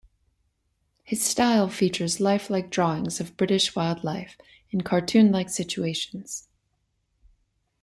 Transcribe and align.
His 1.03 1.23
style 1.23 1.69
features 1.69 2.19
lifelike 2.19 2.71
drawings 2.71 3.19
of 3.19 3.37
British 3.37 3.75
wildlife, 3.75 4.35
in 4.71 4.81
cartoon-like 4.81 5.49
situations. 5.51 6.47